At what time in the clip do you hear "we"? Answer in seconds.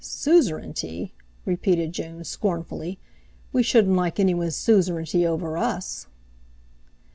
3.53-3.61